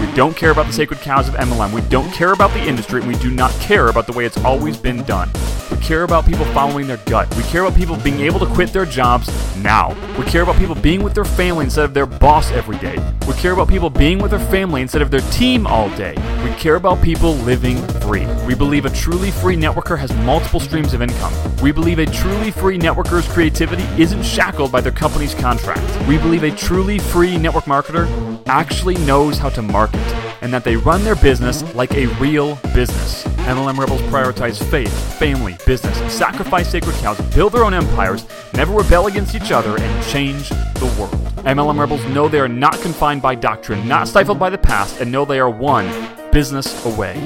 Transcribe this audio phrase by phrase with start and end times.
[0.00, 1.74] We don't care about the sacred cows of MLM.
[1.74, 3.00] We don't care about the industry.
[3.02, 5.30] And we do not care about the way it's always been done.
[5.80, 7.34] We care about people following their gut.
[7.36, 9.96] We care about people being able to quit their jobs now.
[10.18, 12.96] We care about people being with their family instead of their boss every day.
[13.26, 16.14] We care about people being with their family instead of their team all day.
[16.44, 18.26] We care about people living free.
[18.46, 21.32] We believe a truly free networker has multiple streams of income.
[21.62, 26.06] We believe a truly free networker's creativity isn't shackled by their company's contract.
[26.06, 28.06] We believe a truly free network marketer
[28.46, 30.00] actually knows how to market
[30.42, 33.26] and that they run their business like a real business.
[33.50, 38.24] MLM Rebels prioritize faith, family, business, sacrifice sacred cows, build their own empires,
[38.54, 41.20] never rebel against each other, and change the world.
[41.44, 45.10] MLM Rebels know they are not confined by doctrine, not stifled by the past, and
[45.10, 45.90] know they are one
[46.30, 47.20] business away.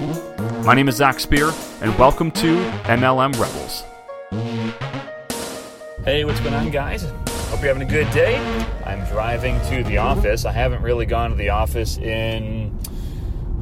[0.65, 3.85] My name is Zach Spear, and welcome to MLM Rebels.
[6.07, 7.03] Hey, what's going on, guys?
[7.03, 8.37] Hope you're having a good day.
[8.87, 10.47] I'm driving to the office.
[10.47, 12.79] I haven't really gone to the office in,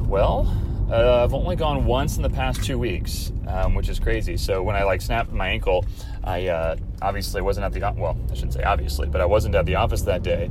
[0.07, 4.37] well, uh, I've only gone once in the past two weeks, um, which is crazy.
[4.37, 5.85] So when I like snapped my ankle,
[6.23, 9.65] I uh, obviously wasn't at the well, I shouldn't say obviously, but I wasn't at
[9.65, 10.49] the office that day,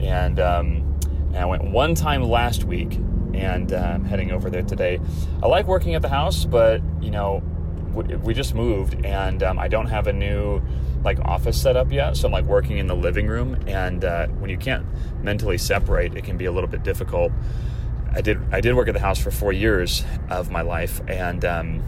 [0.00, 2.94] and, um, and I went one time last week,
[3.34, 5.00] and I'm heading over there today.
[5.42, 7.42] I like working at the house, but you know,
[7.94, 10.62] we just moved, and um, I don't have a new
[11.04, 12.16] like office set up yet.
[12.16, 14.86] So I'm like working in the living room, and uh, when you can't
[15.22, 17.32] mentally separate, it can be a little bit difficult.
[18.14, 21.44] I did I did work at the house for four years of my life, and
[21.44, 21.82] um,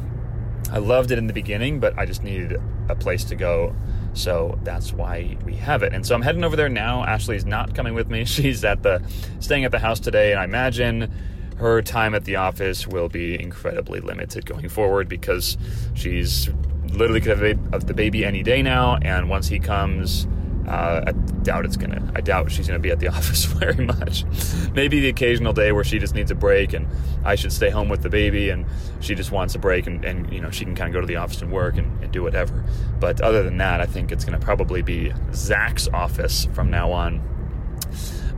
[0.72, 3.74] I loved it in the beginning, but I just needed a place to go.
[4.12, 5.92] So that's why we have it.
[5.92, 7.04] And so I'm heading over there now.
[7.04, 8.24] Ashley's not coming with me.
[8.26, 9.02] She's at the
[9.38, 11.12] staying at the house today, and I imagine
[11.58, 15.56] her time at the office will be incredibly limited going forward because
[15.94, 16.50] she's
[16.90, 18.96] literally could have the baby any day now.
[18.96, 20.26] And once he comes,
[20.66, 22.12] uh, I doubt it's gonna.
[22.14, 24.24] I doubt she's gonna be at the office very much.
[24.72, 26.88] Maybe the occasional day where she just needs a break, and
[27.24, 28.66] I should stay home with the baby, and
[29.00, 31.06] she just wants a break, and, and you know she can kind of go to
[31.06, 32.64] the office and work and, and do whatever.
[32.98, 37.22] But other than that, I think it's gonna probably be Zach's office from now on.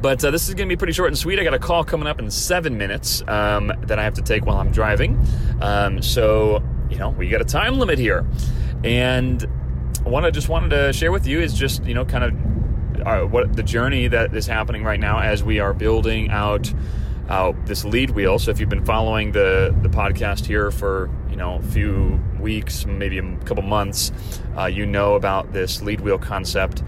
[0.01, 1.41] But uh, this is going to be pretty short and sweet.
[1.41, 4.47] I got a call coming up in seven minutes um, that I have to take
[4.47, 5.19] while I'm driving.
[5.61, 8.25] Um, so, you know, we got a time limit here.
[8.85, 9.45] And
[10.09, 13.21] what I just wanted to share with you is just, you know, kind of uh,
[13.27, 16.73] what the journey that is happening right now as we are building out
[17.29, 18.39] uh, this lead wheel.
[18.39, 22.87] So if you've been following the, the podcast here for, you know, a few weeks,
[22.87, 24.13] maybe a couple months,
[24.57, 26.83] uh, you know about this lead wheel concept.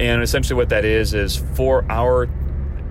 [0.00, 2.28] And essentially, what that is is for our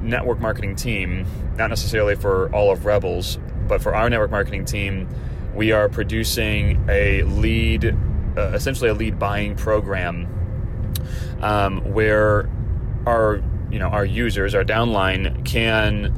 [0.02, 1.26] network marketing team,
[1.58, 5.08] not necessarily for all of Rebels, but for our network marketing team,
[5.54, 7.96] we are producing a lead,
[8.38, 10.28] uh, essentially a lead buying program,
[11.42, 12.50] um, where
[13.06, 16.14] our you know our users, our downline, can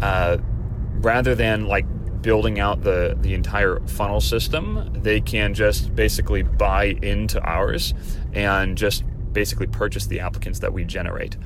[0.00, 0.38] uh,
[1.00, 1.86] rather than like
[2.22, 7.94] building out the the entire funnel system, they can just basically buy into ours
[8.32, 11.36] and just basically purchase the applicants that we generate.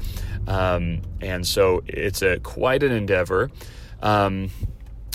[0.47, 3.50] Um, and so it's a quite an endeavor.
[4.03, 4.50] Um,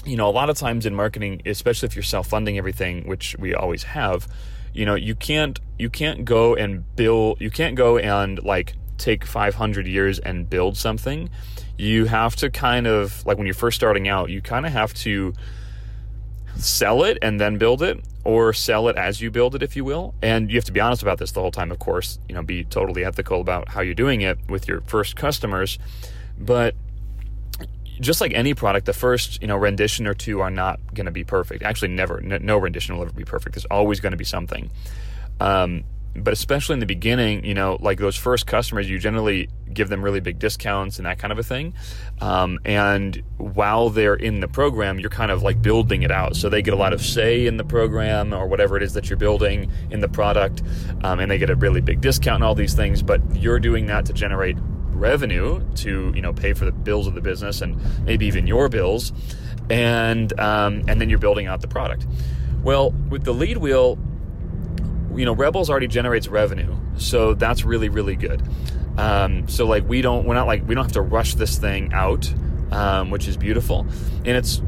[0.05, 3.53] you know, a lot of times in marketing, especially if you're self-funding everything, which we
[3.53, 4.27] always have,
[4.73, 9.25] you know, you can't you can't go and build, you can't go and like take
[9.25, 11.29] 500 years and build something.
[11.77, 14.93] You have to kind of like when you're first starting out, you kind of have
[14.95, 15.33] to
[16.55, 19.83] sell it and then build it or sell it as you build it if you
[19.83, 22.35] will and you have to be honest about this the whole time of course you
[22.35, 25.79] know be totally ethical about how you're doing it with your first customers
[26.37, 26.75] but
[28.01, 31.11] just like any product the first you know rendition or two are not going to
[31.11, 34.25] be perfect actually never no rendition will ever be perfect there's always going to be
[34.25, 34.69] something
[35.39, 35.83] um,
[36.15, 40.03] but especially in the beginning, you know, like those first customers, you generally give them
[40.03, 41.73] really big discounts and that kind of a thing.
[42.19, 46.35] Um, and while they're in the program, you're kind of like building it out.
[46.35, 49.09] So they get a lot of say in the program or whatever it is that
[49.09, 50.61] you're building in the product.
[51.03, 53.01] Um, and they get a really big discount and all these things.
[53.01, 54.57] But you're doing that to generate
[55.01, 58.69] revenue to, you know, pay for the bills of the business and maybe even your
[58.69, 59.11] bills.
[59.69, 62.05] And, um, and then you're building out the product.
[62.63, 63.97] Well, with the lead wheel,
[65.15, 68.41] you know, Rebels already generates revenue, so that's really really good.
[68.97, 71.91] Um, so like we don't we're not like we don't have to rush this thing
[71.93, 72.31] out,
[72.71, 73.81] um, which is beautiful,
[74.25, 74.61] and it's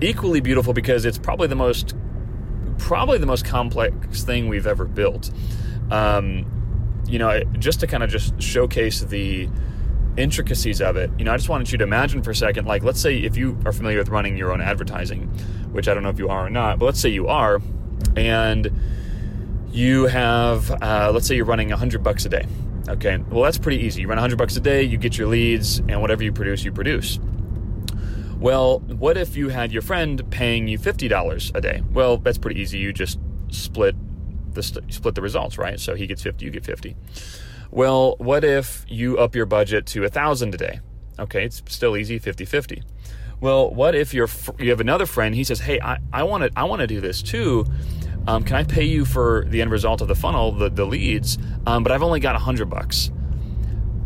[0.00, 1.94] equally beautiful because it's probably the most
[2.78, 5.30] probably the most complex thing we've ever built.
[5.90, 6.46] Um,
[7.06, 9.48] you know, just to kind of just showcase the
[10.16, 12.82] intricacies of it, you know, I just wanted you to imagine for a second, like,
[12.82, 15.22] let's say if you are familiar with running your own advertising,
[15.72, 17.60] which I don't know if you are or not, but let's say you are,
[18.16, 18.70] and
[19.70, 22.46] you have, uh, let's say you're running 100 bucks a day.
[22.88, 24.02] Okay, well, that's pretty easy.
[24.02, 26.72] You run 100 bucks a day, you get your leads, and whatever you produce, you
[26.72, 27.18] produce.
[28.38, 31.82] Well, what if you had your friend paying you $50 a day?
[31.92, 32.78] Well, that's pretty easy.
[32.78, 33.20] You just
[33.50, 33.94] split
[34.52, 35.78] the split the results, right?
[35.78, 36.96] So he gets 50, you get 50.
[37.72, 40.80] Well, what if you up your budget to a 1000 a day?
[41.18, 42.82] Okay, it's still easy, 50-50.
[43.40, 44.28] Well, what if you're
[44.58, 47.00] you have another friend, he says, "Hey, I, I want to I want to do
[47.00, 47.64] this too.
[48.28, 51.38] Um, can I pay you for the end result of the funnel, the, the leads?
[51.66, 53.10] Um, but I've only got a hundred bucks.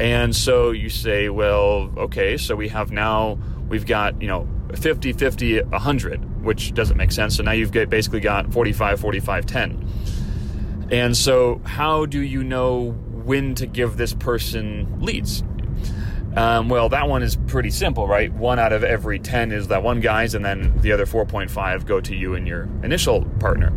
[0.00, 5.12] And so you say, well, okay, so we have now, we've got, you know, 50,
[5.12, 7.36] 50, 100, which doesn't make sense.
[7.36, 10.88] So now you've basically got 45, 45, 10.
[10.90, 12.96] And so how do you know
[13.26, 15.42] when to give this person leads?
[16.36, 18.32] Um, well, that one is pretty simple, right?
[18.32, 22.00] One out of every 10 is that one guy's, and then the other 4.5 go
[22.00, 23.72] to you and your initial partner.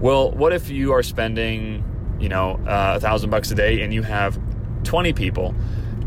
[0.00, 1.84] Well, what if you are spending,
[2.18, 4.40] you know, uh, a thousand bucks a day and you have
[4.84, 5.54] 20 people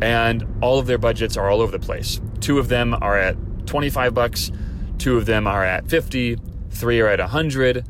[0.01, 2.19] and all of their budgets are all over the place?
[2.39, 3.37] Two of them are at
[3.67, 4.51] 25 bucks,
[4.97, 6.37] two of them are at 50,
[6.71, 7.87] three are at 100,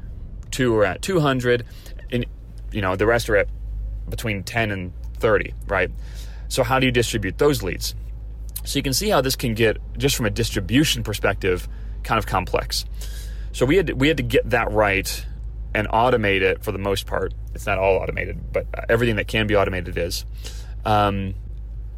[0.52, 1.66] two are at 200,
[2.12, 2.26] and,
[2.74, 3.48] you know, the rest are at
[4.10, 5.90] between 10 and 30, right?
[6.48, 7.96] So, how do you distribute those leads?
[8.64, 11.68] So, you can see how this can get, just from a distribution perspective,
[12.04, 12.86] kind of complex.
[13.52, 15.26] So, we had to, we had to get that right
[15.74, 17.34] and automate it for the most part.
[17.56, 20.26] It's not all automated, but everything that can be automated is.
[20.86, 21.36] Um,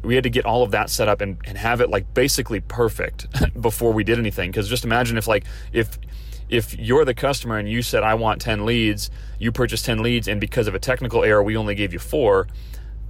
[0.02, 2.60] we had to get all of that set up and, and have it like basically
[2.60, 3.26] perfect
[3.60, 4.50] before we did anything.
[4.50, 5.98] Because just imagine if like if
[6.48, 10.28] if you're the customer and you said I want ten leads, you purchased ten leads,
[10.28, 12.46] and because of a technical error we only gave you four,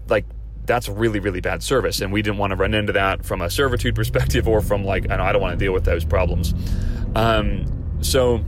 [0.09, 0.25] like
[0.65, 3.51] that's really really bad service, and we didn't want to run into that from a
[3.51, 6.55] servitude perspective or from like I don't want to deal with those problems.
[7.15, 7.67] Um,
[8.01, 8.45] so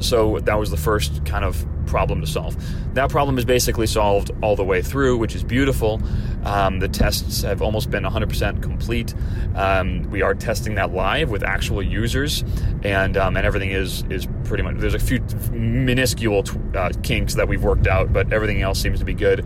[0.00, 2.56] so that was the first kind of problem to solve.
[2.94, 6.00] That problem is basically solved all the way through, which is beautiful.
[6.44, 9.14] Um, the tests have almost been 100% complete.
[9.56, 12.44] Um, we are testing that live with actual users,
[12.82, 14.76] and um, and everything is is pretty much.
[14.76, 15.20] There's a few
[15.50, 16.44] minuscule
[16.76, 19.44] uh, kinks that we've worked out, but everything else seems to be good.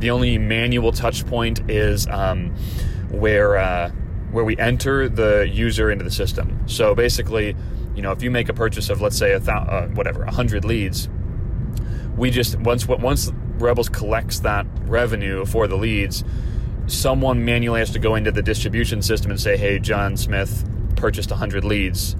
[0.00, 2.54] The only manual touch point is um,
[3.10, 3.90] where uh,
[4.32, 6.68] where we enter the user into the system.
[6.68, 7.56] So basically
[7.94, 10.30] you know, if you make a purchase of let's say a thousand, uh, whatever, a
[10.30, 11.08] hundred leads,
[12.16, 16.24] we just once once Rebels collects that revenue for the leads,
[16.86, 21.30] someone manually has to go into the distribution system and say, "Hey, John Smith purchased
[21.30, 22.14] a hundred leads,"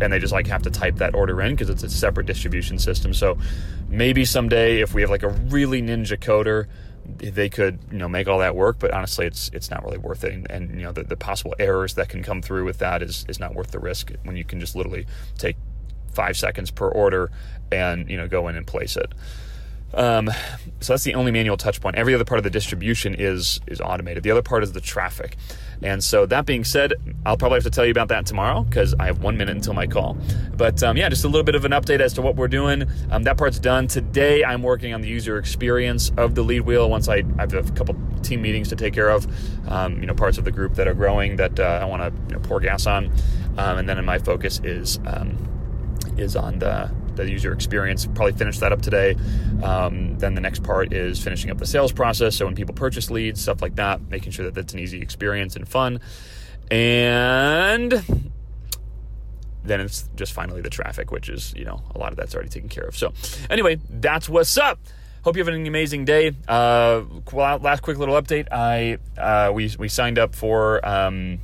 [0.00, 2.78] and they just like have to type that order in because it's a separate distribution
[2.78, 3.14] system.
[3.14, 3.38] So
[3.88, 6.66] maybe someday, if we have like a really ninja coder
[7.16, 10.22] they could you know make all that work but honestly it's it's not really worth
[10.24, 13.02] it and, and, you know the, the possible errors that can come through with that
[13.02, 15.06] is is not worth the risk when you can just literally
[15.38, 15.56] take
[16.12, 17.30] five seconds per order
[17.72, 19.12] and you know go in and place it
[19.92, 20.30] um,
[20.80, 21.96] so that's the only manual touch point.
[21.96, 24.22] Every other part of the distribution is is automated.
[24.22, 25.36] The other part is the traffic.
[25.82, 26.92] And so that being said,
[27.24, 29.72] I'll probably have to tell you about that tomorrow because I have one minute until
[29.72, 30.16] my call.
[30.54, 32.84] But um, yeah, just a little bit of an update as to what we're doing.
[33.10, 34.44] Um, that part's done today.
[34.44, 36.90] I'm working on the user experience of the lead wheel.
[36.90, 39.26] Once I, I have a couple team meetings to take care of,
[39.68, 42.22] um, you know, parts of the group that are growing that uh, I want to
[42.28, 43.06] you know, pour gas on,
[43.56, 45.49] um, and then my focus is um,
[46.20, 48.06] is on the the user experience.
[48.06, 49.16] Probably finish that up today.
[49.62, 52.36] Um, then the next part is finishing up the sales process.
[52.36, 55.56] So when people purchase leads, stuff like that, making sure that that's an easy experience
[55.56, 56.00] and fun.
[56.70, 57.92] And
[59.64, 62.48] then it's just finally the traffic, which is, you know, a lot of that's already
[62.48, 62.96] taken care of.
[62.96, 63.12] So
[63.48, 64.78] anyway, that's what's up.
[65.22, 66.32] Hope you have an amazing day.
[66.48, 68.48] Uh, last quick little update.
[68.50, 71.40] I uh, we we signed up for um,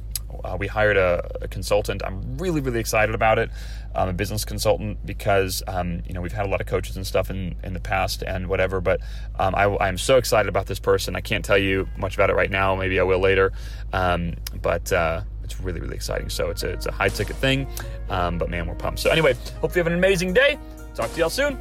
[0.46, 2.02] uh, we hired a, a, consultant.
[2.04, 3.50] I'm really, really excited about it.
[3.94, 7.06] I'm a business consultant because um, you know we've had a lot of coaches and
[7.06, 8.80] stuff in, in the past and whatever.
[8.80, 9.00] But
[9.38, 11.16] um, I, am so excited about this person.
[11.16, 12.76] I can't tell you much about it right now.
[12.76, 13.52] Maybe I will later.
[13.92, 16.28] Um, but uh, it's really, really exciting.
[16.28, 17.66] So it's a, it's a high ticket thing.
[18.08, 19.00] Um, but man, we're pumped.
[19.00, 20.58] So anyway, hope you have an amazing day.
[20.94, 21.58] Talk to y'all soon.